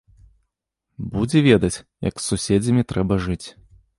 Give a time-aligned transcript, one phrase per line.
[1.15, 3.43] Будзе ведаць, як з суседзямі трэба жыць.